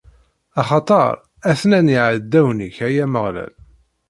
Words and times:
Axaṭer, 0.61 1.13
atnan 1.49 1.87
yeɛdawen-ik, 1.93 2.77
ay 2.87 2.97
Ameɣlal. 3.05 3.53